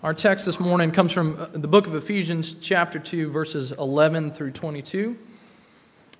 [0.00, 4.30] Our text this morning comes from uh, the book of Ephesians, chapter 2, verses 11
[4.30, 5.18] through 22.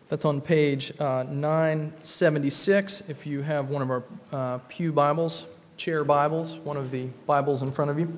[0.08, 4.03] That's on page uh, 976 if you have one of our
[4.33, 5.46] uh, Pew Bibles,
[5.77, 8.12] chair Bibles, one of the Bibles in front of you.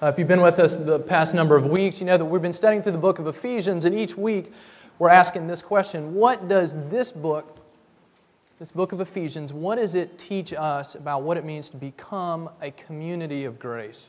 [0.00, 2.40] Uh, if you've been with us the past number of weeks, you know that we've
[2.40, 4.54] been studying through the book of Ephesians, and each week
[4.98, 7.58] we're asking this question What does this book
[8.64, 12.48] this book of Ephesians, what does it teach us about what it means to become
[12.62, 14.06] a community of grace?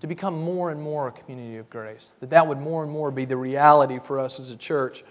[0.00, 2.14] To become more and more a community of grace.
[2.20, 5.04] That that would more and more be the reality for us as a church.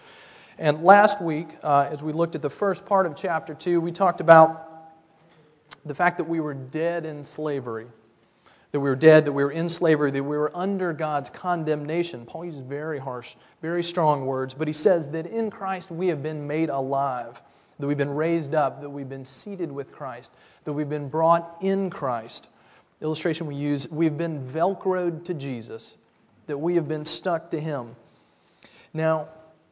[0.58, 3.92] And last week, uh, as we looked at the first part of chapter 2, we
[3.92, 4.90] talked about
[5.86, 7.86] the fact that we were dead in slavery.
[8.72, 12.26] That we were dead, that we were in slavery, that we were under God's condemnation.
[12.26, 16.23] Paul uses very harsh, very strong words, but he says that in Christ we have
[16.23, 17.40] been made alive
[17.80, 20.32] that we've been raised up, that we've been seated with Christ,
[20.64, 22.48] that we've been brought in Christ.
[23.02, 25.95] Illustration we use, we've been velcroed to Jesus,
[26.48, 27.95] that we have been stuck to Him.
[28.94, 29.28] Now,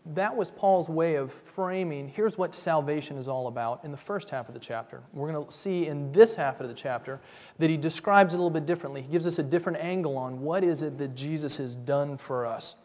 [0.08, 4.30] that was Paul's way of framing here's what salvation is all about in the first
[4.30, 5.02] half of the chapter.
[5.14, 7.22] We're going to see in this half of the chapter
[7.60, 9.02] that he describes it a little bit differently.
[9.02, 12.46] He gives us a different angle on what is it that Jesus has done for
[12.46, 12.76] us.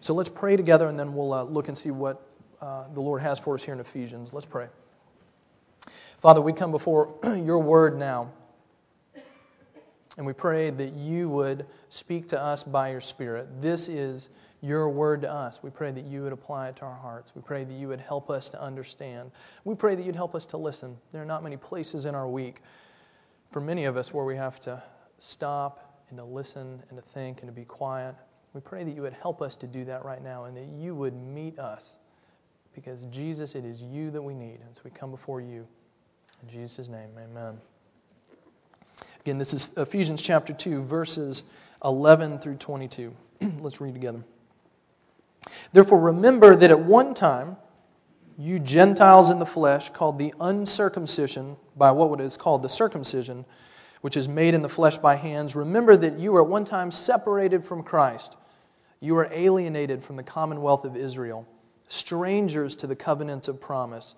[0.00, 2.22] So let's pray together and then we'll uh, look and see what
[2.60, 4.32] uh, the Lord has for us here in Ephesians.
[4.32, 4.66] Let's pray.
[6.20, 8.30] Father, we come before your word now,
[10.16, 13.48] and we pray that you would speak to us by your Spirit.
[13.62, 14.28] This is
[14.60, 15.62] your word to us.
[15.62, 17.34] We pray that you would apply it to our hearts.
[17.34, 19.30] We pray that you would help us to understand.
[19.64, 20.96] We pray that you'd help us to listen.
[21.12, 22.60] There are not many places in our week
[23.50, 24.82] for many of us where we have to
[25.18, 28.14] stop and to listen and to think and to be quiet.
[28.52, 30.94] We pray that you would help us to do that right now and that you
[30.94, 31.98] would meet us
[32.74, 34.60] because Jesus, it is you that we need.
[34.64, 35.66] And so we come before you.
[36.42, 37.58] In Jesus' name, amen.
[39.20, 41.42] Again, this is Ephesians chapter 2, verses
[41.84, 43.14] 11 through 22.
[43.60, 44.22] Let's read together.
[45.72, 47.56] Therefore, remember that at one time,
[48.38, 53.44] you Gentiles in the flesh, called the uncircumcision by what is called the circumcision,
[54.00, 56.90] which is made in the flesh by hands, remember that you were at one time
[56.90, 58.36] separated from Christ.
[59.00, 61.46] You were alienated from the commonwealth of Israel
[61.92, 64.14] strangers to the covenants of promise,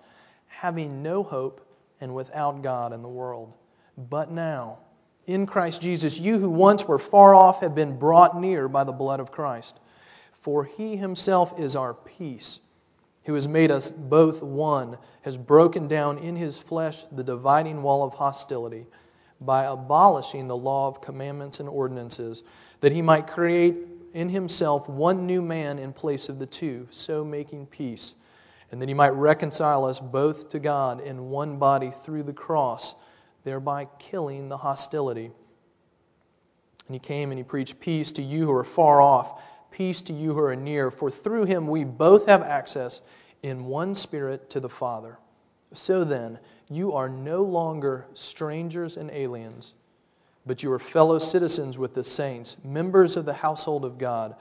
[0.47, 1.65] having no hope
[2.01, 3.53] and without God in the world.
[4.09, 4.79] But now,
[5.27, 8.91] in Christ Jesus, you who once were far off have been brought near by the
[8.91, 9.79] blood of Christ.
[10.41, 12.59] For he himself is our peace,
[13.23, 18.03] who has made us both one, has broken down in his flesh the dividing wall
[18.03, 18.85] of hostility
[19.39, 22.43] by abolishing the law of commandments and ordinances,
[22.81, 27.25] that he might create in himself one new man in place of the two, so
[27.25, 28.13] making peace,
[28.71, 32.95] and that he might reconcile us both to God in one body through the cross,
[33.43, 35.31] thereby killing the hostility.
[36.87, 39.41] And he came and he preached peace to you who are far off,
[39.71, 43.01] peace to you who are near, for through him we both have access
[43.41, 45.17] in one spirit to the Father.
[45.73, 49.73] So then, you are no longer strangers and aliens
[50.45, 54.35] but you are fellow citizens with the saints, members of the household of God,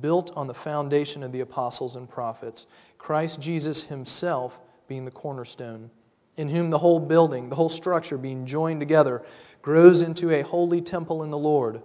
[0.00, 2.66] built on the foundation of the apostles and prophets,
[2.98, 5.90] Christ Jesus himself being the cornerstone,
[6.36, 9.22] in whom the whole building, the whole structure being joined together,
[9.62, 11.80] grows into a holy temple in the Lord.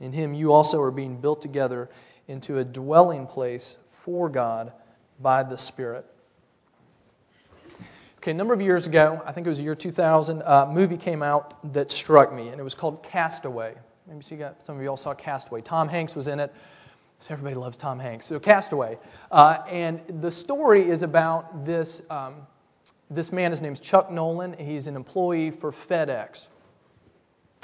[0.00, 1.90] In him you also are being built together
[2.28, 4.72] into a dwelling place for God
[5.20, 6.06] by the Spirit.
[8.28, 10.98] Okay, a number of years ago, I think it was the year 2000, a movie
[10.98, 13.74] came out that struck me, and it was called Castaway.
[14.06, 15.62] Maybe got, some of you all saw Castaway.
[15.62, 16.54] Tom Hanks was in it.
[17.20, 18.26] So everybody loves Tom Hanks.
[18.26, 18.98] So Castaway.
[19.32, 22.34] Uh, and the story is about this, um,
[23.08, 24.54] this man, his name's Chuck Nolan.
[24.58, 26.48] He's an employee for FedEx.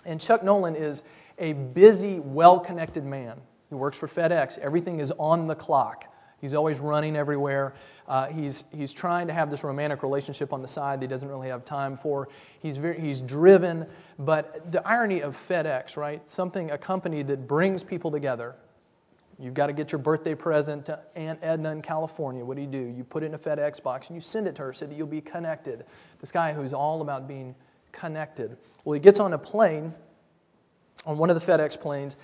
[0.07, 1.03] And Chuck Nolan is
[1.39, 3.39] a busy, well connected man.
[3.69, 4.57] He works for FedEx.
[4.61, 6.07] Everything is on the clock.
[6.45, 7.73] He's always running everywhere.
[8.07, 11.31] Uh, he's, he's trying to have this romantic relationship on the side that he doesn't
[11.31, 12.29] really have time for.
[12.61, 13.87] He's, very, he's driven.
[14.19, 16.29] But the irony of FedEx, right?
[16.29, 18.57] Something, a company that brings people together.
[19.39, 22.45] You've got to get your birthday present to Aunt Edna in California.
[22.45, 22.93] What do you do?
[22.95, 24.95] You put it in a FedEx box and you send it to her so that
[24.95, 25.87] you'll be connected.
[26.21, 27.55] This guy who's all about being
[27.91, 28.59] connected.
[28.85, 29.95] Well, he gets on a plane,
[31.07, 32.19] on one of the FedEx planes,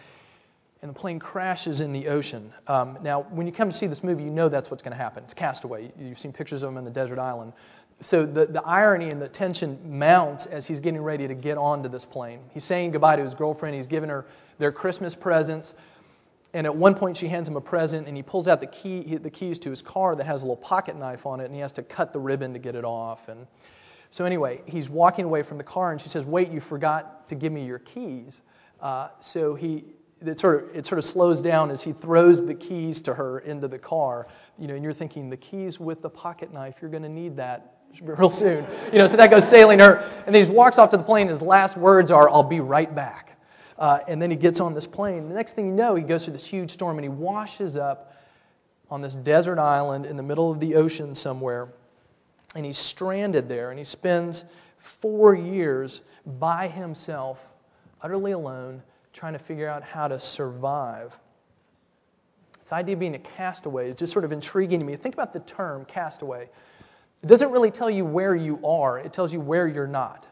[0.82, 2.52] and the plane crashes in the ocean.
[2.66, 5.02] Um, now, when you come to see this movie, you know that's what's going to
[5.02, 5.22] happen.
[5.24, 5.92] It's Castaway.
[5.98, 7.52] You've seen pictures of him in the desert island.
[8.00, 11.90] So the, the irony and the tension mounts as he's getting ready to get onto
[11.90, 12.40] this plane.
[12.50, 13.74] He's saying goodbye to his girlfriend.
[13.74, 14.24] He's giving her
[14.58, 15.74] their Christmas presents.
[16.54, 19.16] And at one point, she hands him a present, and he pulls out the, key,
[19.16, 21.60] the keys to his car that has a little pocket knife on it, and he
[21.60, 23.28] has to cut the ribbon to get it off.
[23.28, 23.46] And
[24.10, 27.34] So, anyway, he's walking away from the car, and she says, Wait, you forgot to
[27.34, 28.42] give me your keys.
[28.80, 29.84] Uh, so he,
[30.24, 33.40] it sort, of, it sort of slows down as he throws the keys to her
[33.40, 34.26] into the car.
[34.58, 37.36] You know, and you're thinking, the keys with the pocket knife, you're going to need
[37.36, 38.66] that real soon.
[38.92, 39.96] You know, so that goes sailing her.
[40.26, 41.28] And then he walks off to the plane.
[41.28, 43.38] His last words are, I'll be right back.
[43.78, 45.28] Uh, and then he gets on this plane.
[45.28, 48.14] The next thing you know, he goes through this huge storm and he washes up
[48.90, 51.68] on this desert island in the middle of the ocean somewhere
[52.54, 54.44] and he's stranded there, and he spends
[54.78, 56.00] four years
[56.38, 57.38] by himself,
[58.02, 58.82] utterly alone,
[59.12, 61.16] trying to figure out how to survive.
[62.62, 64.96] This idea of being a castaway is just sort of intriguing to me.
[64.96, 66.48] Think about the term castaway.
[67.22, 70.26] It doesn't really tell you where you are, it tells you where you're not.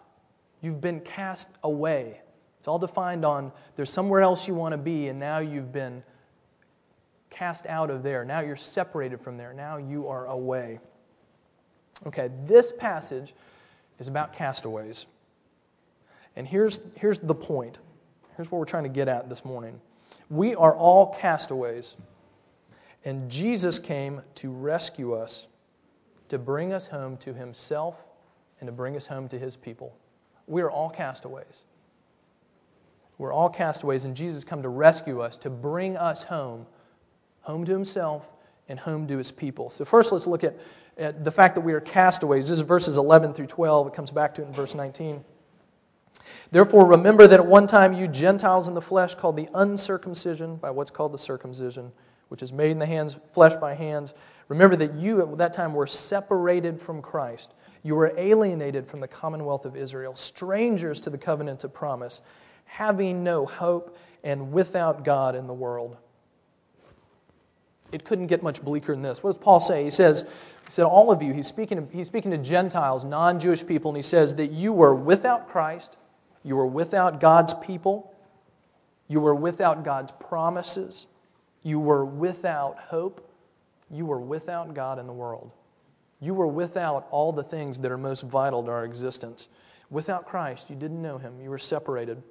[0.60, 2.20] You've been cast away.
[2.58, 6.02] It's all defined on there's somewhere else you want to be, and now you've been
[7.30, 8.24] cast out of there.
[8.24, 9.52] Now you're separated from there.
[9.52, 10.80] Now you are away.
[12.06, 13.34] Okay, this passage
[13.98, 15.06] is about castaways.
[16.36, 17.78] And here's, here's the point.
[18.38, 19.80] Here's what we're trying to get at this morning.
[20.30, 21.96] We are all castaways,
[23.04, 25.48] and Jesus came to rescue us,
[26.28, 27.96] to bring us home to himself,
[28.60, 29.92] and to bring us home to his people.
[30.46, 31.64] We are all castaways.
[33.18, 36.64] We're all castaways, and Jesus come to rescue us, to bring us home,
[37.40, 38.24] home to himself
[38.68, 39.68] and home to his people.
[39.70, 40.54] So first let's look at
[40.96, 42.48] at the fact that we are castaways.
[42.48, 43.88] This is verses 11 through 12.
[43.88, 45.24] It comes back to it in verse 19.
[46.50, 50.70] Therefore, remember that at one time you Gentiles in the flesh, called the uncircumcision by
[50.70, 51.92] what's called the circumcision,
[52.28, 54.14] which is made in the hands, flesh by hands.
[54.48, 57.54] Remember that you at that time were separated from Christ.
[57.82, 62.22] You were alienated from the commonwealth of Israel, strangers to the covenant of promise,
[62.64, 65.96] having no hope and without God in the world.
[67.92, 69.22] It couldn't get much bleaker than this.
[69.22, 69.84] What does Paul say?
[69.84, 70.26] He says,
[70.68, 73.90] he said, All of you, he's speaking, to, he's speaking to Gentiles, non Jewish people,
[73.90, 75.96] and he says that you were without Christ,
[76.44, 78.14] you were without God's people,
[79.08, 81.06] you were without God's promises,
[81.62, 83.26] you were without hope,
[83.90, 85.50] you were without God in the world.
[86.20, 89.48] You were without all the things that are most vital to our existence.
[89.88, 92.22] Without Christ, you didn't know him, you were separated.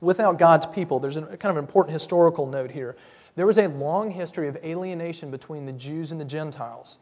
[0.00, 2.96] Without God's people, there's a kind of important historical note here.
[3.36, 6.98] There was a long history of alienation between the Jews and the Gentiles.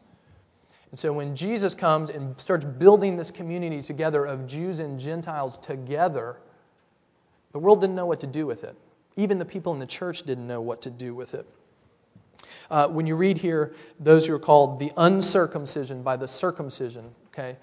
[0.91, 5.57] And so when Jesus comes and starts building this community together of Jews and Gentiles
[5.57, 6.37] together,
[7.51, 8.75] the world didn't know what to do with it.
[9.15, 11.45] Even the people in the church didn't know what to do with it.
[12.69, 17.57] Uh, when you read here, those who are called the uncircumcision by the circumcision, okay,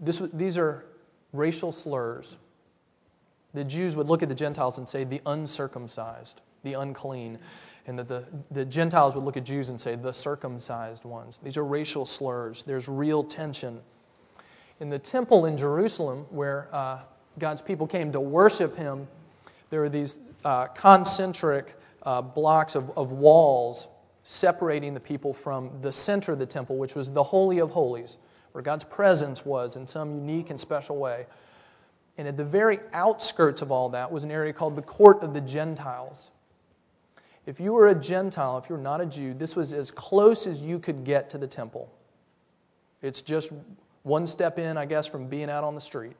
[0.00, 0.84] this, these are
[1.32, 2.36] racial slurs.
[3.54, 7.38] The Jews would look at the Gentiles and say the uncircumcised, the unclean
[7.88, 11.40] and that the, the Gentiles would look at Jews and say, the circumcised ones.
[11.42, 12.62] These are racial slurs.
[12.66, 13.80] There's real tension.
[14.80, 17.00] In the temple in Jerusalem, where uh,
[17.38, 19.08] God's people came to worship Him,
[19.70, 23.88] there were these uh, concentric uh, blocks of, of walls
[24.22, 28.18] separating the people from the center of the temple, which was the Holy of Holies,
[28.52, 31.24] where God's presence was in some unique and special way.
[32.18, 35.32] And at the very outskirts of all that was an area called the Court of
[35.32, 36.28] the Gentiles
[37.48, 40.46] if you were a Gentile, if you were not a Jew, this was as close
[40.46, 41.90] as you could get to the temple.
[43.00, 43.50] It's just
[44.02, 46.14] one step in, I guess, from being out on the street.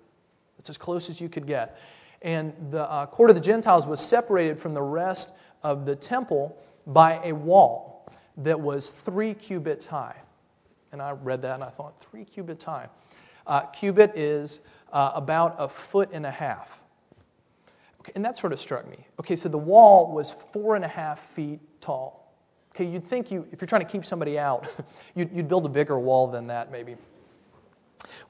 [0.58, 1.78] It's as close as you could get.
[2.22, 5.32] And the uh, court of the Gentiles was separated from the rest
[5.62, 6.56] of the temple
[6.86, 10.16] by a wall that was three cubits high.
[10.92, 12.88] And I read that and I thought, three cubits high.
[13.46, 14.60] Uh, cubit is
[14.94, 16.80] uh, about a foot and a half.
[18.14, 19.06] And that sort of struck me.
[19.20, 22.34] Okay, so the wall was four and a half feet tall.
[22.74, 24.68] Okay, you'd think you, if you're trying to keep somebody out,
[25.14, 26.96] you'd, you'd build a bigger wall than that, maybe.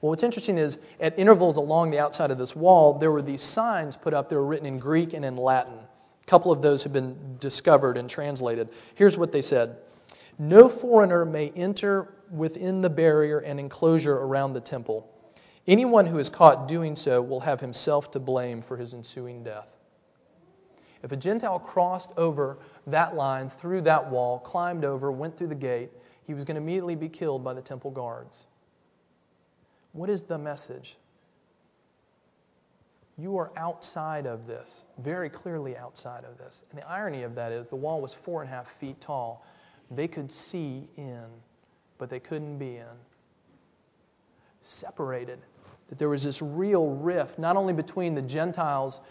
[0.01, 3.43] Well, what's interesting is at intervals along the outside of this wall, there were these
[3.43, 5.73] signs put up that were written in Greek and in Latin.
[5.75, 8.69] A couple of those have been discovered and translated.
[8.95, 9.77] Here's what they said
[10.37, 15.09] No foreigner may enter within the barrier and enclosure around the temple.
[15.69, 19.67] Anyone who is caught doing so will have himself to blame for his ensuing death.
[21.03, 22.57] If a Gentile crossed over
[22.87, 25.91] that line, through that wall, climbed over, went through the gate,
[26.25, 28.47] he was going to immediately be killed by the temple guards.
[29.91, 30.97] What is the message?
[33.19, 36.63] You are outside of this, very clearly outside of this.
[36.71, 39.45] And the irony of that is the wall was four and a half feet tall.
[39.91, 41.25] They could see in,
[41.99, 42.97] but they couldn't be in.
[44.63, 45.37] Separated
[45.89, 49.01] that there was this real rift, not only between the Gentiles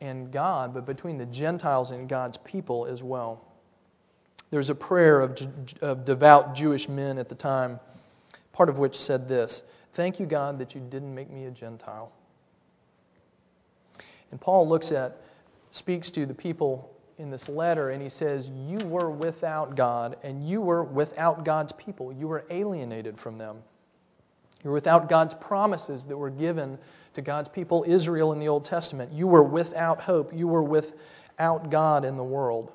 [0.00, 3.44] and God, but between the Gentiles and God's people as well.
[4.50, 5.38] There's a prayer of,
[5.82, 7.80] of devout Jewish men at the time,
[8.52, 9.62] part of which said this
[9.94, 12.12] Thank you, God, that you didn't make me a Gentile.
[14.30, 15.20] And Paul looks at,
[15.70, 20.48] speaks to the people in this letter, and he says, You were without God, and
[20.48, 22.12] you were without God's people.
[22.12, 23.56] You were alienated from them.
[24.64, 26.78] You were without God's promises that were given
[27.14, 29.12] to God's people, Israel, in the Old Testament.
[29.12, 30.32] You were without hope.
[30.34, 32.72] You were without God in the world.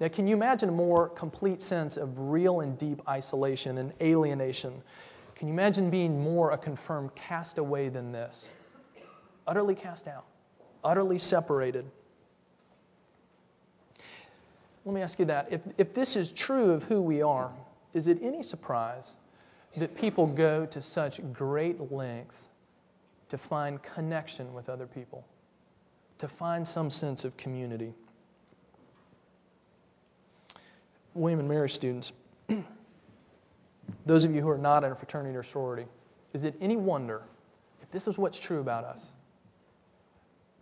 [0.00, 4.82] Now, can you imagine a more complete sense of real and deep isolation and alienation?
[5.34, 8.48] Can you imagine being more a confirmed castaway than this?
[9.46, 10.24] Utterly cast out,
[10.82, 11.84] utterly separated.
[14.84, 15.48] Let me ask you that.
[15.50, 17.50] If, if this is true of who we are,
[17.92, 19.12] is it any surprise
[19.76, 22.48] that people go to such great lengths
[23.28, 25.24] to find connection with other people,
[26.18, 27.92] to find some sense of community?
[31.14, 32.12] William and Mary students,
[34.06, 35.86] those of you who are not in a fraternity or sorority,
[36.32, 37.22] is it any wonder,
[37.82, 39.12] if this is what's true about us,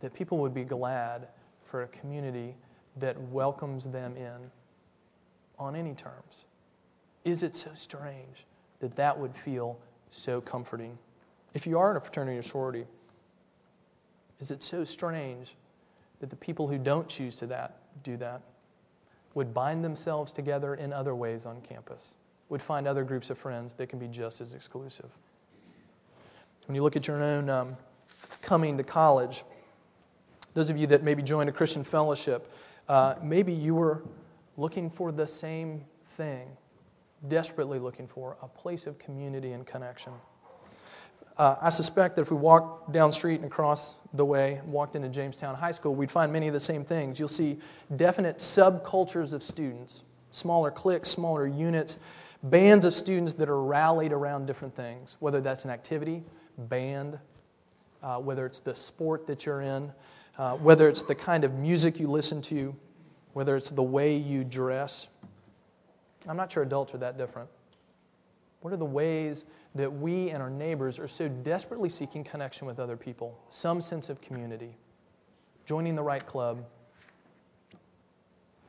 [0.01, 1.29] that people would be glad
[1.65, 2.55] for a community
[2.97, 4.51] that welcomes them in
[5.59, 6.45] on any terms?
[7.25, 8.45] Is it so strange
[8.85, 9.79] that that would feel
[10.11, 10.99] so comforting?
[11.55, 12.85] If you are in a fraternity or sorority,
[14.41, 15.55] is it so strange
[16.21, 18.43] that the people who don't choose to that do that
[19.33, 22.15] would bind themselves together in other ways on campus,
[22.51, 25.11] would find other groups of friends that can be just as exclusive?
[26.67, 27.77] When you look at your own um,
[28.43, 29.45] coming to college,
[30.53, 32.53] those of you that maybe joined a Christian fellowship,
[32.89, 34.03] uh, maybe you were
[34.59, 35.85] looking for the same
[36.19, 36.47] thing,
[37.29, 40.13] desperately looking for a place of community and connection.
[41.37, 44.95] Uh, I suspect that if we walked down the street and across the way, walked
[44.95, 47.19] into Jamestown High School, we'd find many of the same things.
[47.19, 47.59] You'll see
[47.97, 51.99] definite subcultures of students, smaller cliques, smaller units,
[52.45, 56.23] bands of students that are rallied around different things, whether that's an activity,
[56.57, 57.19] band,
[58.03, 59.91] uh, whether it's the sport that you're in,
[60.39, 62.75] uh, whether it's the kind of music you listen to,
[63.33, 65.09] whether it's the way you dress.
[66.29, 67.49] I'm not sure adults are that different.
[68.61, 72.81] What are the ways that we and our neighbors are so desperately seeking connection with
[72.81, 73.39] other people?
[73.51, 74.75] Some sense of community,
[75.67, 76.65] joining the right club,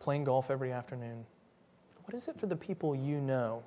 [0.02, 1.26] playing golf every afternoon.
[2.04, 3.64] What is it for the people you know?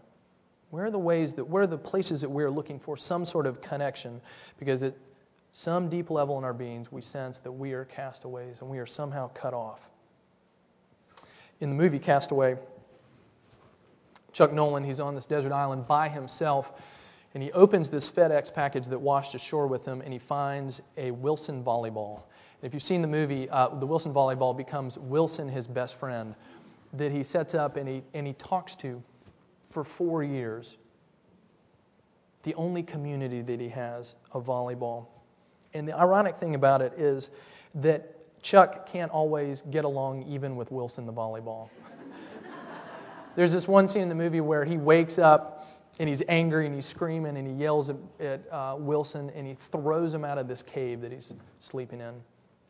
[0.71, 3.47] Where are the ways that, where are the places that we're looking for some sort
[3.47, 4.21] of connection?
[4.59, 4.95] Because at
[5.53, 8.87] some deep level in our beings, we sense that we are castaways and we are
[8.87, 9.89] somehow cut off.
[11.61, 12.57] In the movie Castaway,
[14.33, 16.73] Chuck Nolan, he's on this desert island by himself,
[17.35, 21.11] and he opens this FedEx package that washed ashore with him, and he finds a
[21.11, 22.23] Wilson volleyball.
[22.63, 26.35] If you've seen the movie, uh, the Wilson volleyball becomes Wilson, his best friend,
[26.95, 29.03] that he sets up and he, and he talks to
[29.71, 30.77] for four years.
[32.43, 35.07] The only community that he has of volleyball.
[35.75, 37.31] And the ironic thing about it is
[37.77, 41.69] that Chuck can't always get along even with Wilson the volleyball.
[43.39, 45.65] There's this one scene in the movie where he wakes up
[46.01, 49.57] and he's angry and he's screaming and he yells at, at uh, Wilson and he
[49.71, 52.15] throws him out of this cave that he's sleeping in.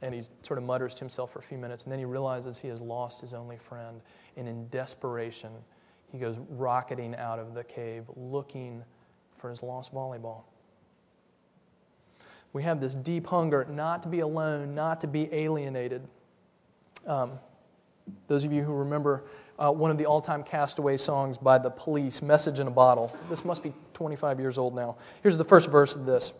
[0.02, 2.58] And he sort of mutters to himself for a few minutes and then he realizes
[2.58, 4.02] he has lost his only friend.
[4.36, 5.52] And in desperation,
[6.12, 8.84] he goes rocketing out of the cave looking
[9.38, 10.42] for his lost volleyball.
[12.52, 16.06] We have this deep hunger not to be alone, not to be alienated.
[17.06, 17.38] Um,
[18.26, 19.24] those of you who remember
[19.58, 23.14] uh, one of the all time castaway songs by the police, Message in a Bottle.
[23.28, 24.96] This must be 25 years old now.
[25.22, 26.32] Here's the first verse of this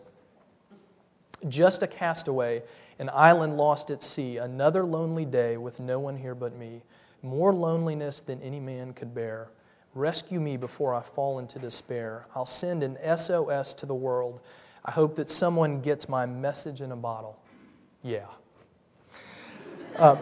[1.47, 2.63] Just a castaway,
[2.97, 6.81] an island lost at sea, another lonely day with no one here but me.
[7.21, 9.49] More loneliness than any man could bear.
[9.93, 12.25] Rescue me before I fall into despair.
[12.35, 14.39] I'll send an SOS to the world.
[14.85, 17.37] I hope that someone gets my message in a bottle.
[18.01, 18.27] Yeah.
[19.97, 20.15] Uh,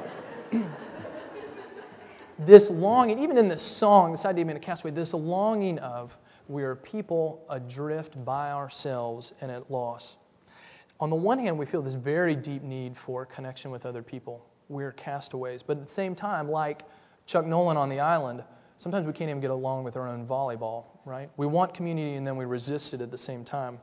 [2.40, 6.16] this longing, even in this song, this idea of being a castaway, this longing of
[6.48, 10.16] we are people adrift by ourselves and at loss.
[11.00, 14.46] On the one hand, we feel this very deep need for connection with other people.
[14.70, 15.62] We're castaways.
[15.62, 16.84] But at the same time, like
[17.26, 18.44] Chuck Nolan on the island,
[18.78, 21.30] sometimes we can't even get along with our own volleyball, right?
[21.38, 23.80] We want community and then we resist it at the same time.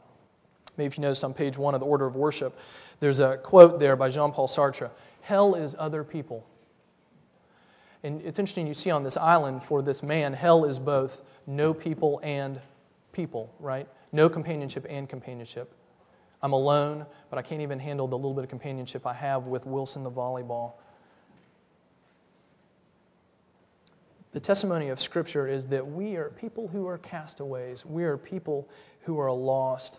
[0.77, 2.59] Maybe if you noticed on page one of the Order of Worship,
[2.99, 6.47] there's a quote there by Jean Paul Sartre Hell is other people.
[8.05, 11.75] And it's interesting you see on this island for this man, hell is both no
[11.75, 12.61] people and
[13.13, 13.89] people, right?
[14.13, 15.73] No companionship and companionship.
[16.43, 19.67] I'm alone, but I can't even handle the little bit of companionship I have with
[19.67, 20.75] Wilson the volleyball.
[24.33, 27.87] The testimony of Scripture is that we are people who are castaways.
[27.87, 28.69] We are people
[29.03, 29.99] who are lost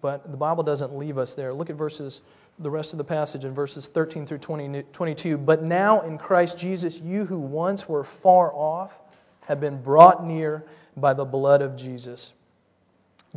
[0.00, 1.52] But the Bible doesn't leave us there.
[1.52, 2.20] Look at verses,
[2.60, 5.38] the rest of the passage in verses 13 through 20, 22.
[5.38, 8.96] But now in Christ Jesus, you who once were far off
[9.42, 10.64] have been brought near
[10.96, 12.32] by the blood of Jesus.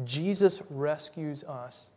[0.03, 1.89] Jesus rescues us.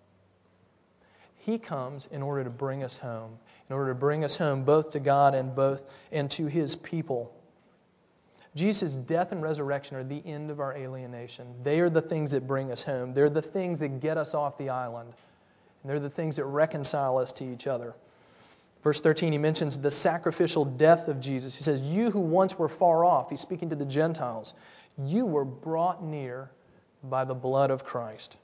[1.38, 4.90] He comes in order to bring us home, in order to bring us home both
[4.90, 7.32] to God and both and to his people.
[8.54, 11.46] Jesus' death and resurrection are the end of our alienation.
[11.62, 13.12] They are the things that bring us home.
[13.12, 15.12] They're the things that get us off the island.
[15.82, 17.94] And they're the things that reconcile us to each other.
[18.82, 21.56] Verse 13, he mentions the sacrificial death of Jesus.
[21.56, 24.54] He says, You who once were far off, he's speaking to the Gentiles,
[24.96, 26.50] you were brought near
[27.02, 28.36] by the blood of Christ.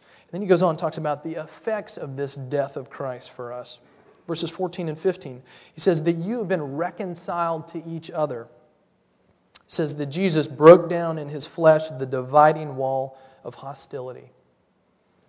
[0.00, 3.32] And then he goes on and talks about the effects of this death of Christ
[3.32, 3.78] for us.
[4.26, 5.42] Verses 14 and 15.
[5.74, 8.46] He says that you have been reconciled to each other.
[9.66, 14.30] He says that Jesus broke down in his flesh the dividing wall of hostility.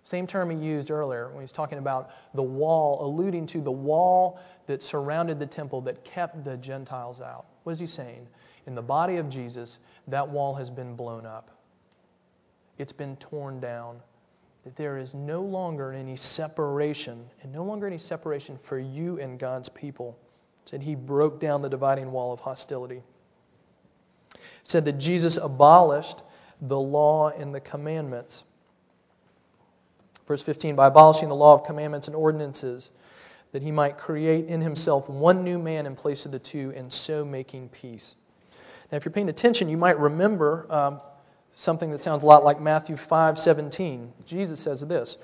[0.04, 4.40] Same term he used earlier when he's talking about the wall, alluding to the wall
[4.66, 7.46] that surrounded the temple that kept the Gentiles out.
[7.64, 8.26] What is he saying?
[8.66, 9.78] In the body of Jesus,
[10.08, 11.50] that wall has been blown up,
[12.78, 14.00] it's been torn down
[14.64, 19.38] that there is no longer any separation, and no longer any separation for you and
[19.38, 20.18] God's people.
[20.66, 23.02] said he broke down the dividing wall of hostility.
[24.62, 26.22] said that Jesus abolished
[26.60, 28.44] the law and the commandments.
[30.30, 32.92] Verse 15, by abolishing the law of commandments and ordinances,
[33.50, 36.92] that he might create in himself one new man in place of the two, and
[36.92, 38.14] so making peace.
[38.92, 41.00] Now, if you're paying attention, you might remember um,
[41.52, 44.12] something that sounds a lot like Matthew 5:17.
[44.24, 45.18] Jesus says this,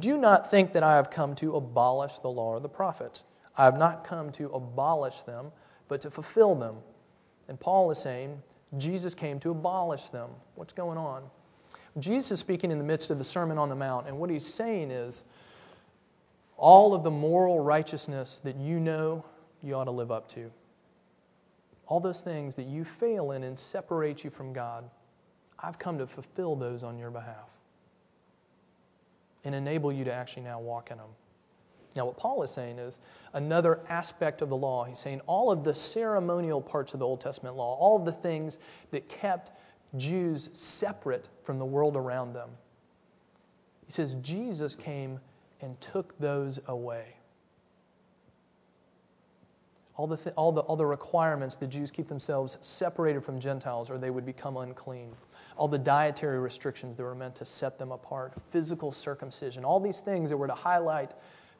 [0.00, 3.22] "Do not think that I have come to abolish the law or the prophets.
[3.56, 5.52] I have not come to abolish them,
[5.86, 6.78] but to fulfill them."
[7.46, 8.42] And Paul is saying,
[8.76, 10.30] Jesus came to abolish them.
[10.56, 11.22] What's going on?
[11.98, 14.46] Jesus is speaking in the midst of the Sermon on the Mount, and what he's
[14.46, 15.24] saying is
[16.56, 19.24] all of the moral righteousness that you know
[19.62, 20.50] you ought to live up to.
[21.86, 24.84] All those things that you fail in and separate you from God.
[25.58, 27.48] I've come to fulfill those on your behalf
[29.44, 31.08] and enable you to actually now walk in them.
[31.96, 33.00] Now, what Paul is saying is
[33.32, 34.84] another aspect of the law.
[34.84, 38.12] He's saying all of the ceremonial parts of the Old Testament law, all of the
[38.12, 38.58] things
[38.90, 39.50] that kept
[39.96, 42.50] Jews separate from the world around them.
[43.86, 45.18] He says Jesus came
[45.60, 47.14] and took those away
[49.98, 53.90] all the, th- all, the, all the requirements the Jews keep themselves separated from Gentiles
[53.90, 55.10] or they would become unclean.
[55.56, 60.00] All the dietary restrictions that were meant to set them apart, physical circumcision, all these
[60.00, 61.14] things that were to highlight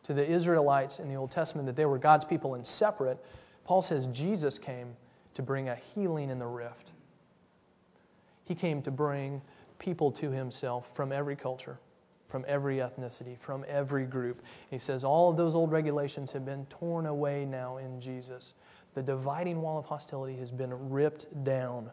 [0.05, 3.19] to the Israelites in the Old Testament that they were God's people and separate.
[3.65, 4.97] Paul says Jesus came
[5.35, 6.93] to bring a healing in the rift.
[8.49, 9.41] He came to bring
[9.79, 11.79] people to himself from every culture
[12.29, 14.43] from every ethnicity, from every group.
[14.71, 18.55] He says all of those old regulations have been torn away now in Jesus.
[18.95, 21.91] The dividing wall of hostility has been ripped down.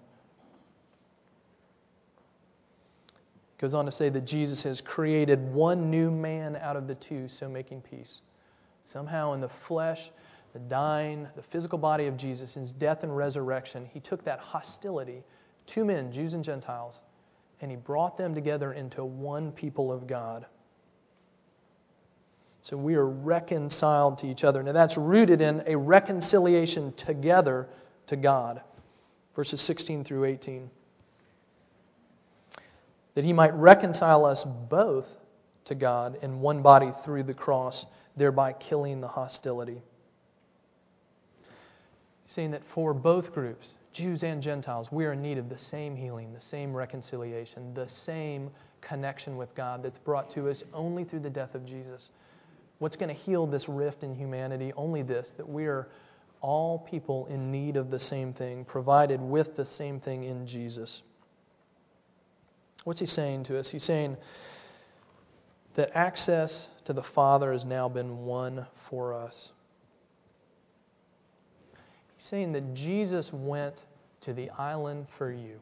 [3.57, 7.29] Goes on to say that Jesus has created one new man out of the two,
[7.29, 8.19] so making peace.
[8.83, 10.11] Somehow, in the flesh,
[10.51, 14.39] the dying, the physical body of Jesus, in his death and resurrection, he took that
[14.39, 15.23] hostility,
[15.65, 17.01] two men, Jews and Gentiles,
[17.61, 20.45] and he brought them together into one people of God.
[22.61, 24.63] So we are reconciled to each other.
[24.63, 27.67] Now that's rooted in a reconciliation together
[28.07, 28.61] to God.
[29.35, 30.69] Verses 16 through 18.
[33.13, 35.17] That he might reconcile us both
[35.65, 37.85] to God in one body through the cross,
[38.17, 39.81] thereby killing the hostility.
[42.25, 45.95] Saying that for both groups, Jews and Gentiles, we are in need of the same
[45.95, 51.21] healing, the same reconciliation, the same connection with God that's brought to us only through
[51.21, 52.09] the death of Jesus.
[52.79, 54.73] What's going to heal this rift in humanity?
[54.75, 55.87] Only this that we are
[56.41, 61.01] all people in need of the same thing, provided with the same thing in Jesus.
[62.83, 63.69] What's he saying to us?
[63.69, 64.17] He's saying
[65.75, 69.53] that access to the Father has now been won for us
[72.25, 73.83] saying that Jesus went
[74.21, 75.59] to the island for you.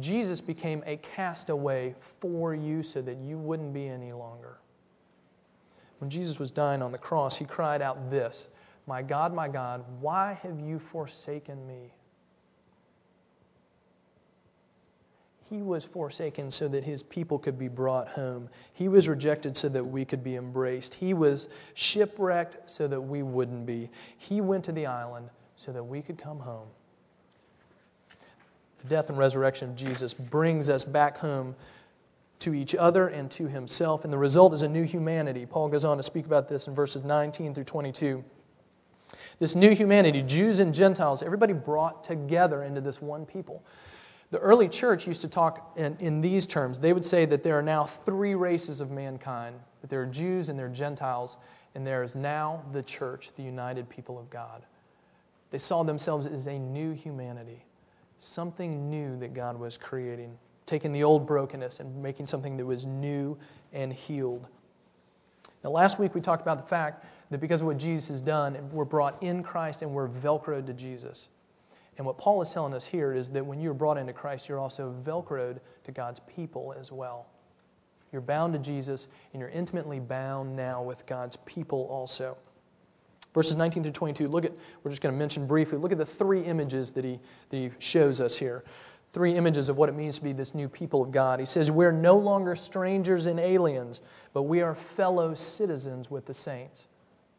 [0.00, 4.58] Jesus became a castaway for you so that you wouldn't be any longer.
[6.00, 8.48] When Jesus was dying on the cross, he cried out this
[8.88, 11.92] My God, my God, why have you forsaken me?
[15.54, 18.48] He was forsaken so that his people could be brought home.
[18.72, 20.92] He was rejected so that we could be embraced.
[20.92, 23.88] He was shipwrecked so that we wouldn't be.
[24.18, 26.66] He went to the island so that we could come home.
[28.82, 31.54] The death and resurrection of Jesus brings us back home
[32.40, 34.02] to each other and to himself.
[34.02, 35.46] And the result is a new humanity.
[35.46, 38.24] Paul goes on to speak about this in verses 19 through 22.
[39.38, 43.62] This new humanity, Jews and Gentiles, everybody brought together into this one people.
[44.34, 46.76] The early church used to talk in, in, these terms.
[46.76, 50.48] They would say that there are now three races of mankind that there are Jews
[50.48, 51.36] and there are Gentiles,
[51.76, 54.64] and there is now the church, the united people of God.
[55.52, 57.64] They saw themselves as a new humanity,
[58.18, 62.84] something new that God was creating taking the old brokenness and making something that was
[62.84, 63.38] new
[63.72, 64.48] and healed.
[65.62, 68.58] Now, last week we talked about the fact that because of what Jesus has done,
[68.72, 71.28] we're brought in Christ and we're velcroed to Jesus.
[71.96, 74.58] And what Paul is telling us here is that when you're brought into Christ, you're
[74.58, 77.26] also velcroed to God's people as well.
[78.12, 82.36] You're bound to Jesus, and you're intimately bound now with God's people also.
[83.32, 84.52] Verses 19 through 22, look at,
[84.82, 87.18] we're just going to mention briefly, look at the three images that he,
[87.50, 88.64] that he shows us here
[89.14, 91.38] three images of what it means to be this new people of God.
[91.38, 94.00] He says, We're no longer strangers and aliens,
[94.32, 96.86] but we are fellow citizens with the saints.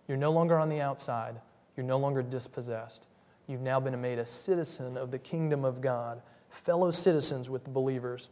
[0.08, 1.36] You're no longer on the outside,
[1.76, 3.06] you're no longer dispossessed.
[3.48, 7.70] You've now been made a citizen of the kingdom of God, fellow citizens with the
[7.70, 8.30] believers.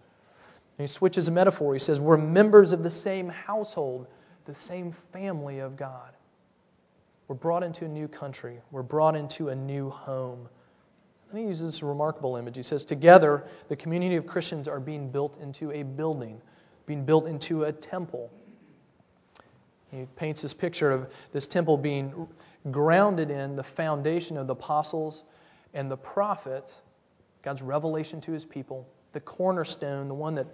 [0.78, 1.74] And he switches a metaphor.
[1.74, 4.08] He says, We're members of the same household,
[4.46, 6.14] the same family of God.
[7.28, 10.50] We're brought into a new country, we're brought into a new home.
[11.30, 12.56] And he uses this remarkable image.
[12.56, 16.40] He says, Together, the community of Christians are being built into a building,
[16.86, 18.30] being built into a temple.
[19.90, 22.28] He paints this picture of this temple being
[22.72, 25.24] grounded in the foundation of the apostles
[25.74, 26.82] and the prophets,
[27.42, 28.88] God's revelation to his people.
[29.12, 30.48] The cornerstone, the one that,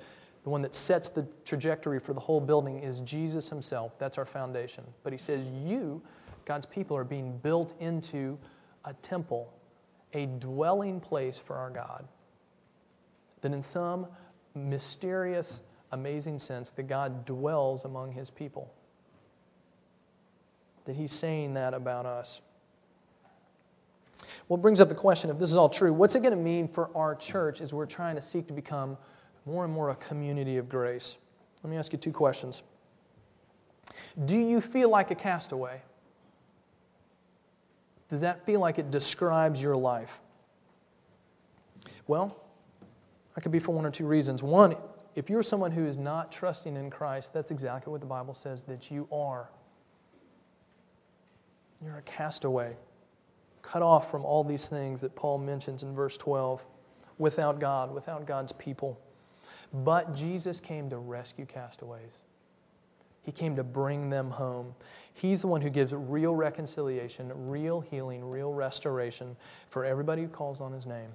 [0.44, 3.98] the one that sets the trajectory for the whole building, is Jesus himself.
[4.00, 4.84] That's our foundation.
[5.04, 6.02] But he says, You,
[6.46, 8.38] God's people, are being built into
[8.86, 9.54] a temple
[10.14, 12.08] a dwelling place for our God.
[13.42, 14.08] That in some
[14.56, 18.74] mysterious, amazing sense, that God dwells among his people.
[20.90, 22.42] That he's saying that about us.
[24.48, 26.36] Well, it brings up the question if this is all true, what's it going to
[26.36, 28.98] mean for our church as we're trying to seek to become
[29.46, 31.16] more and more a community of grace?
[31.62, 32.64] Let me ask you two questions.
[34.26, 35.80] Do you feel like a castaway?
[38.10, 40.20] Does that feel like it describes your life?
[42.08, 42.36] Well,
[43.36, 44.42] that could be for one or two reasons.
[44.42, 44.76] One,
[45.14, 48.64] if you're someone who is not trusting in Christ, that's exactly what the Bible says
[48.64, 49.52] that you are.
[51.84, 52.76] You're a castaway,
[53.62, 56.66] cut off from all these things that Paul mentions in verse 12,
[57.18, 59.00] without God, without God's people.
[59.74, 62.22] But Jesus came to rescue castaways.
[63.24, 64.74] He came to bring them home.
[65.14, 69.36] He's the one who gives real reconciliation, real healing, real restoration
[69.70, 71.10] for everybody who calls on his name.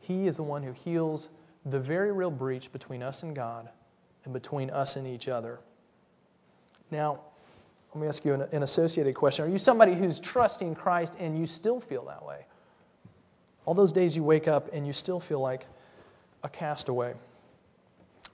[0.00, 1.28] He is the one who heals
[1.66, 3.68] the very real breach between us and God
[4.24, 5.60] and between us and each other.
[6.90, 7.20] Now,
[7.94, 9.44] let me ask you an, an associated question.
[9.44, 12.46] Are you somebody who's trusting Christ and you still feel that way?
[13.66, 15.66] All those days you wake up and you still feel like
[16.42, 17.14] a castaway.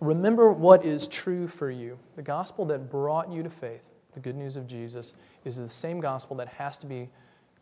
[0.01, 1.99] Remember what is true for you.
[2.15, 3.83] The gospel that brought you to faith,
[4.15, 7.09] the good news of Jesus, is the same gospel that has to be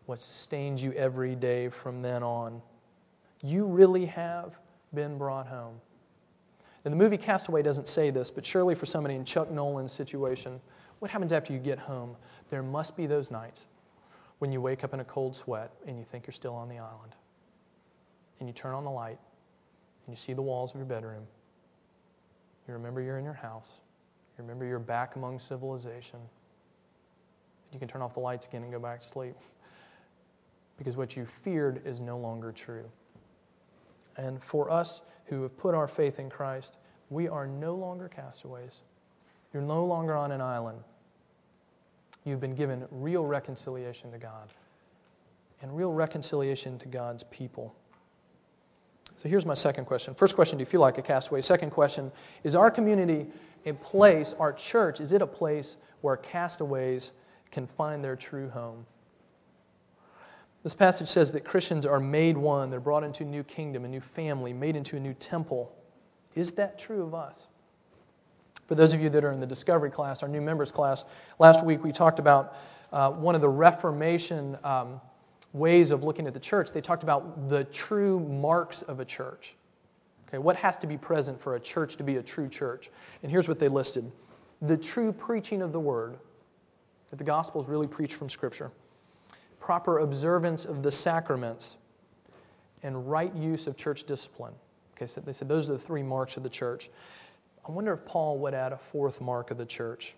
[0.04, 2.60] what sustains you every day from then on.
[3.42, 4.58] You really have
[4.94, 5.80] been brought home.
[6.84, 10.60] And the movie Castaway doesn't say this, but surely for somebody in Chuck Nolan's situation,
[10.98, 12.16] what happens after you get home?
[12.50, 13.66] There must be those nights
[14.38, 16.78] when you wake up in a cold sweat and you think you're still on the
[16.78, 17.14] island.
[18.40, 19.18] And you turn on the light
[20.06, 21.26] and you see the walls of your bedroom
[22.66, 23.70] you remember you're in your house.
[24.36, 26.18] You remember you're back among civilization.
[27.72, 29.34] You can turn off the lights again and go back to sleep.
[30.76, 32.84] Because what you feared is no longer true.
[34.16, 36.76] And for us who have put our faith in Christ,
[37.08, 38.82] we are no longer castaways.
[39.52, 40.78] You're no longer on an island.
[42.24, 44.48] You've been given real reconciliation to God
[45.62, 47.74] and real reconciliation to God's people.
[49.16, 50.14] So here's my second question.
[50.14, 51.40] First question, do you feel like a castaway?
[51.40, 52.12] Second question,
[52.44, 53.26] is our community
[53.64, 57.10] a place, our church, is it a place where castaways
[57.50, 58.86] can find their true home?
[60.62, 62.70] This passage says that Christians are made one.
[62.70, 65.72] They're brought into a new kingdom, a new family, made into a new temple.
[66.34, 67.46] Is that true of us?
[68.66, 71.04] For those of you that are in the discovery class, our new members class,
[71.38, 72.56] last week we talked about
[72.92, 75.00] uh, one of the Reformation um,
[75.52, 79.54] ways of looking at the church, they talked about the true marks of a church.
[80.28, 82.90] Okay, what has to be present for a church to be a true church?
[83.22, 84.10] And here's what they listed
[84.62, 86.16] the true preaching of the word,
[87.10, 88.72] that the gospel is really preached from Scripture,
[89.60, 91.76] proper observance of the sacraments,
[92.82, 94.54] and right use of church discipline.
[94.96, 96.90] Okay, so they said those are the three marks of the church.
[97.66, 100.14] I wonder if Paul would add a fourth mark of the church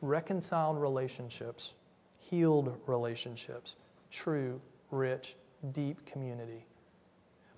[0.00, 1.74] reconciled relationships,
[2.18, 3.76] healed relationships,
[4.10, 5.36] true, rich,
[5.72, 6.64] deep community.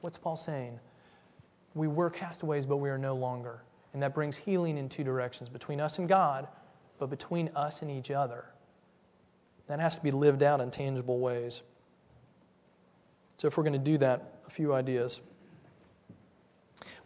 [0.00, 0.78] What's Paul saying?
[1.74, 3.62] We were castaways, but we are no longer.
[3.94, 6.48] And that brings healing in two directions between us and God,
[6.98, 8.44] but between us and each other.
[9.68, 11.62] That has to be lived out in tangible ways.
[13.38, 15.20] So, if we're going to do that, a few ideas.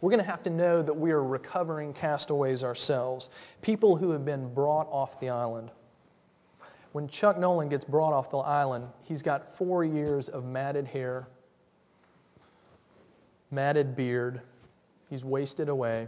[0.01, 3.29] We're going to have to know that we are recovering castaways ourselves,
[3.61, 5.71] people who have been brought off the island.
[6.93, 11.27] When Chuck Nolan gets brought off the island, he's got four years of matted hair,
[13.51, 14.41] matted beard,
[15.09, 16.07] he's wasted away.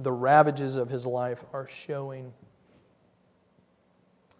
[0.00, 2.32] The ravages of his life are showing.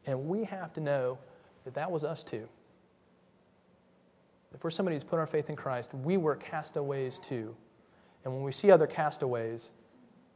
[0.06, 1.18] And we have to know
[1.64, 2.48] that that was us too.
[4.54, 7.54] If we're somebody who's put our faith in Christ, we were castaways too.
[8.24, 9.72] And when we see other castaways,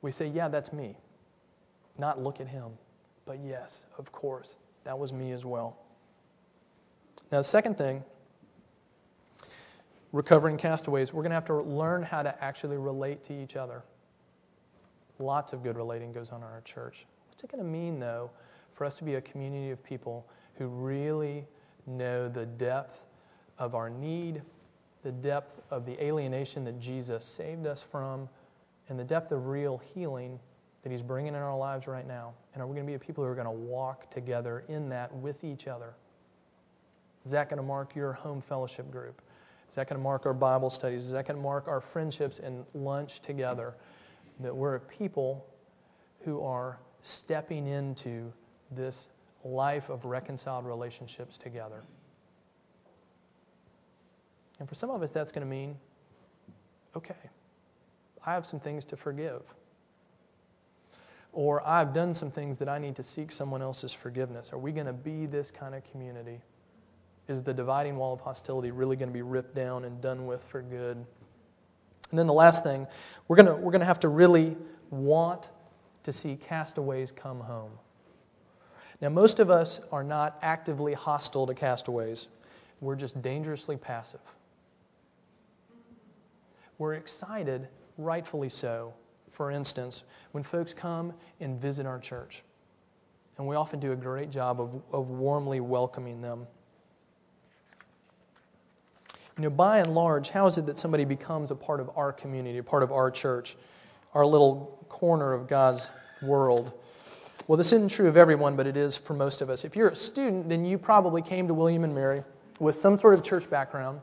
[0.02, 0.96] we say, Yeah, that's me.
[1.96, 2.72] Not look at him,
[3.24, 5.78] but yes, of course, that was me as well.
[7.30, 8.02] Now, the second thing,
[10.12, 13.82] recovering castaways, we're going to have to learn how to actually relate to each other.
[15.18, 17.06] Lots of good relating goes on in our church.
[17.28, 18.30] What's it going to mean, though,
[18.74, 21.44] for us to be a community of people who really
[21.86, 23.07] know the depth
[23.58, 24.42] of our need,
[25.02, 28.28] the depth of the alienation that Jesus saved us from,
[28.88, 30.38] and the depth of real healing
[30.82, 32.32] that He's bringing in our lives right now?
[32.54, 34.88] And are we going to be a people who are going to walk together in
[34.90, 35.94] that with each other?
[37.24, 39.20] Is that going to mark your home fellowship group?
[39.68, 41.04] Is that going to mark our Bible studies?
[41.04, 43.74] Is that going to mark our friendships and lunch together?
[44.40, 45.44] That we're a people
[46.24, 48.32] who are stepping into
[48.70, 49.08] this
[49.44, 51.82] life of reconciled relationships together.
[54.58, 55.76] And for some of us, that's going to mean
[56.96, 57.14] okay,
[58.26, 59.42] I have some things to forgive.
[61.32, 64.52] Or I've done some things that I need to seek someone else's forgiveness.
[64.52, 66.40] Are we going to be this kind of community?
[67.28, 70.42] Is the dividing wall of hostility really going to be ripped down and done with
[70.44, 70.96] for good?
[72.10, 72.86] And then the last thing,
[73.28, 74.56] we're going to, we're going to have to really
[74.90, 75.50] want
[76.04, 77.70] to see castaways come home.
[79.00, 82.28] Now, most of us are not actively hostile to castaways,
[82.80, 84.20] we're just dangerously passive.
[86.78, 88.94] We're excited, rightfully so,
[89.32, 92.42] for instance, when folks come and visit our church.
[93.36, 96.46] And we often do a great job of, of warmly welcoming them.
[99.36, 102.12] You know, by and large, how is it that somebody becomes a part of our
[102.12, 103.56] community, a part of our church,
[104.14, 105.88] our little corner of God's
[106.22, 106.72] world?
[107.46, 109.64] Well, this isn't true of everyone, but it is for most of us.
[109.64, 112.22] If you're a student, then you probably came to William and Mary
[112.58, 114.00] with some sort of church background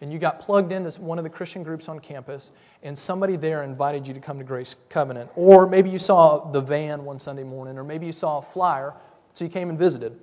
[0.00, 2.50] and you got plugged into one of the Christian groups on campus,
[2.82, 5.30] and somebody there invited you to come to Grace Covenant.
[5.36, 8.94] Or maybe you saw the van one Sunday morning, or maybe you saw a flyer,
[9.34, 10.18] so you came and visited.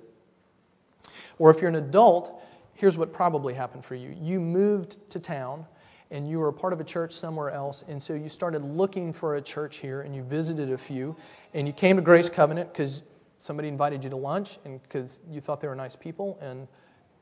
[1.38, 2.42] Or if you're an adult,
[2.74, 5.66] here's what probably happened for you you moved to town,
[6.10, 9.12] and you were a part of a church somewhere else, and so you started looking
[9.12, 11.16] for a church here, and you visited a few,
[11.54, 13.02] and you came to Grace Covenant because
[13.38, 16.68] somebody invited you to lunch, and because you thought they were nice people, and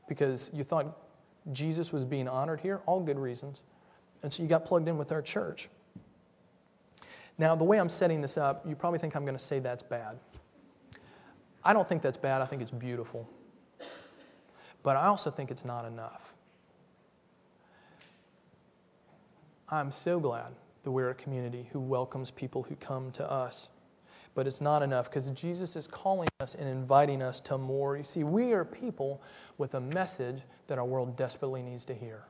[0.07, 0.95] because you thought
[1.51, 3.61] Jesus was being honored here, all good reasons.
[4.21, 5.69] And so you got plugged in with our church.
[7.37, 9.83] Now, the way I'm setting this up, you probably think I'm going to say that's
[9.83, 10.17] bad.
[11.63, 12.41] I don't think that's bad.
[12.41, 13.27] I think it's beautiful.
[14.83, 16.33] But I also think it's not enough.
[19.69, 20.53] I'm so glad
[20.83, 23.69] that we're a community who welcomes people who come to us
[24.35, 27.97] but it's not enough because Jesus is calling us and inviting us to more.
[27.97, 29.21] You see, we are people
[29.57, 32.23] with a message that our world desperately needs to hear.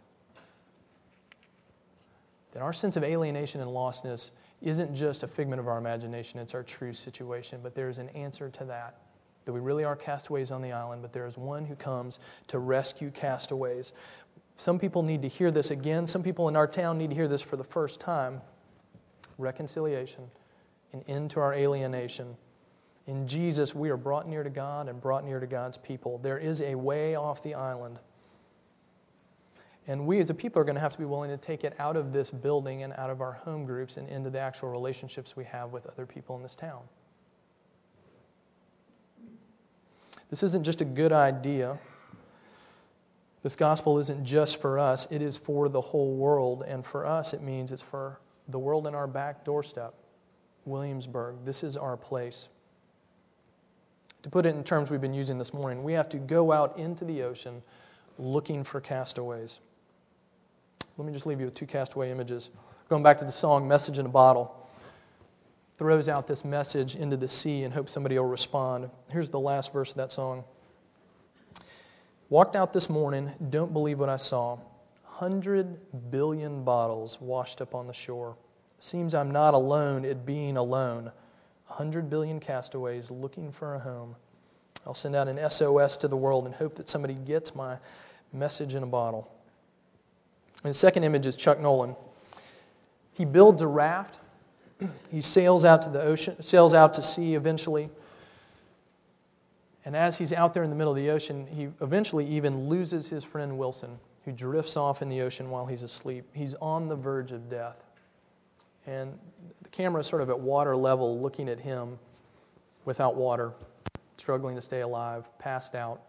[2.52, 6.54] That our sense of alienation and lostness isn't just a figment of our imagination, it's
[6.54, 7.60] our true situation.
[7.64, 9.00] But there is an answer to that.
[9.46, 12.60] That we really are castaways on the island, but there is one who comes to
[12.60, 13.92] rescue castaways.
[14.56, 16.08] Some people need to hear this again.
[16.08, 18.40] Some people in our town need to hear this for the first time.
[19.38, 20.30] Reconciliation
[20.94, 22.36] and into our alienation.
[23.08, 26.20] In Jesus, we are brought near to God and brought near to God's people.
[26.20, 28.00] There is a way off the island.
[29.88, 31.76] And we as a people are going to have to be willing to take it
[31.78, 35.36] out of this building and out of our home groups and into the actual relationships
[35.36, 36.82] we have with other people in this town.
[40.30, 41.78] This isn't just a good idea.
[43.44, 46.64] This gospel isn't just for us, it is for the whole world.
[46.66, 49.94] And for us, it means it's for the world in our back doorstep.
[50.66, 51.36] Williamsburg.
[51.46, 52.48] This is our place.
[54.24, 56.78] To put it in terms we've been using this morning, we have to go out
[56.78, 57.62] into the ocean
[58.18, 59.60] looking for castaways.
[60.98, 62.50] Let me just leave you with two castaway images.
[62.88, 64.56] Going back to the song Message in a Bottle,
[65.78, 68.90] throws out this message into the sea and hopes somebody will respond.
[69.10, 70.44] Here's the last verse of that song.
[72.30, 74.60] Walked out this morning, don't believe what I saw.
[75.04, 75.78] Hundred
[76.12, 78.36] billion bottles washed up on the shore.
[78.84, 81.10] Seems I'm not alone at being alone.
[81.70, 84.14] A hundred billion castaways looking for a home.
[84.86, 87.78] I'll send out an SOS to the world and hope that somebody gets my
[88.34, 89.32] message in a bottle.
[90.66, 91.96] And the second image is Chuck Nolan.
[93.14, 94.20] He builds a raft.
[95.10, 97.90] He sails out to the ocean, sails out to sea eventually.
[99.86, 103.08] And as he's out there in the middle of the ocean, he eventually even loses
[103.08, 106.26] his friend Wilson, who drifts off in the ocean while he's asleep.
[106.34, 107.78] He's on the verge of death.
[108.86, 109.18] And
[109.62, 111.98] the camera is sort of at water level looking at him
[112.86, 113.54] without water,
[114.18, 116.02] struggling to stay alive, passed out.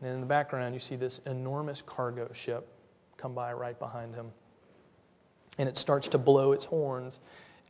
[0.00, 2.66] And in the background, you see this enormous cargo ship
[3.16, 4.32] come by right behind him.
[5.58, 7.20] And it starts to blow its horns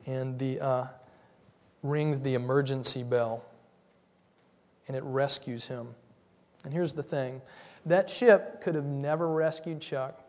[0.07, 0.87] and the, uh,
[1.83, 3.45] rings the emergency bell.
[4.89, 5.89] And it rescues him.
[6.65, 7.41] And here's the thing
[7.87, 10.21] that ship could have never rescued Chuck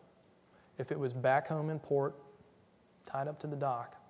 [0.77, 2.15] if it was back home in port,
[3.05, 4.00] tied up to the dock.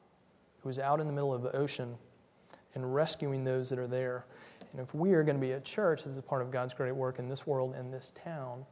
[0.64, 1.96] It was out in the middle of the ocean
[2.76, 4.26] and rescuing those that are there.
[4.72, 6.74] And if we are going to be a church that is a part of God's
[6.74, 8.66] great work in this world and this town,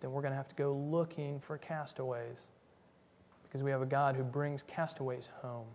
[0.00, 2.48] then we're going to have to go looking for castaways
[3.44, 5.66] because we have a God who brings castaways home.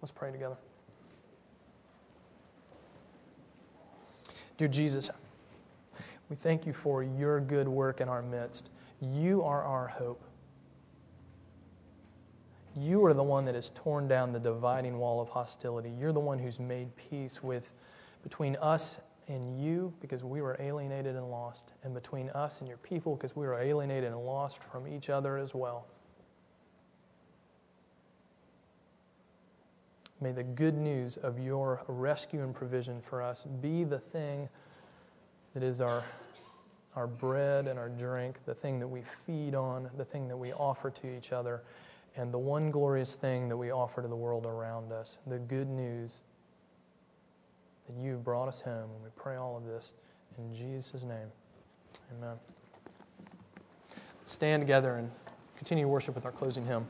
[0.00, 0.56] Let's pray together.
[4.56, 5.10] Dear Jesus,
[6.30, 8.70] we thank you for your good work in our midst.
[9.00, 10.25] You are our hope.
[12.78, 15.90] You are the one that has torn down the dividing wall of hostility.
[15.98, 17.72] You're the one who's made peace with
[18.22, 18.96] between us
[19.28, 23.34] and you because we were alienated and lost, and between us and your people because
[23.34, 25.86] we were alienated and lost from each other as well.
[30.20, 34.48] May the good news of your rescue and provision for us be the thing
[35.54, 36.04] that is our,
[36.94, 40.52] our bread and our drink, the thing that we feed on, the thing that we
[40.52, 41.62] offer to each other,
[42.16, 45.68] and the one glorious thing that we offer to the world around us the good
[45.68, 46.22] news
[47.86, 48.90] that you've brought us home.
[48.94, 49.92] And we pray all of this
[50.38, 51.28] in Jesus' name.
[52.18, 52.36] Amen.
[54.24, 55.10] Stand together and
[55.56, 56.86] continue worship with our closing hymn.